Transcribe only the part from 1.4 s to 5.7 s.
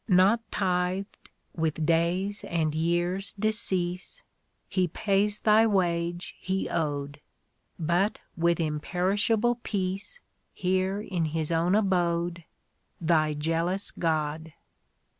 with days' and years* decease He pays thy